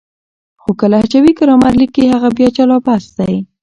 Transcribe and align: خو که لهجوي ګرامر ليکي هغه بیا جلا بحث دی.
خو 0.61 0.71
که 0.79 0.85
لهجوي 0.93 1.31
ګرامر 1.39 1.73
ليکي 1.81 2.03
هغه 2.13 2.29
بیا 2.37 2.49
جلا 2.57 2.77
بحث 2.85 3.05
دی. 3.17 3.35